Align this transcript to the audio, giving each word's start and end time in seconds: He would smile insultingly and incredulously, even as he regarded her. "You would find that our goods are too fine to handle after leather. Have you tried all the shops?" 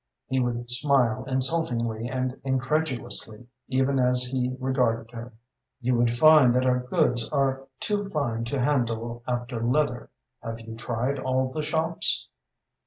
He 0.25 0.39
would 0.39 0.71
smile 0.71 1.25
insultingly 1.27 2.07
and 2.09 2.41
incredulously, 2.43 3.45
even 3.67 3.99
as 3.99 4.23
he 4.23 4.55
regarded 4.59 5.11
her. 5.11 5.31
"You 5.79 5.93
would 5.97 6.15
find 6.15 6.55
that 6.55 6.65
our 6.65 6.79
goods 6.79 7.29
are 7.29 7.67
too 7.79 8.09
fine 8.09 8.43
to 8.45 8.59
handle 8.59 9.21
after 9.27 9.63
leather. 9.63 10.09
Have 10.41 10.59
you 10.61 10.73
tried 10.75 11.19
all 11.19 11.51
the 11.51 11.61
shops?" 11.61 12.29